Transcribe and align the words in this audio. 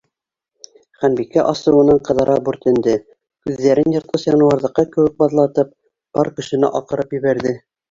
Ханбикә 1.01 1.43
асыуынан 1.49 1.99
ҡыҙара 2.07 2.37
бүртенде, 2.47 2.95
күҙҙәрен 3.49 3.95
йыртҡыс 3.99 4.27
януарҙыҡы 4.31 4.89
кеүек 4.97 5.23
баҙлатып, 5.23 5.73
бар 6.19 6.35
көсөнә 6.41 6.75
аҡырып 6.83 7.17
ебәрҙе. 7.23 7.57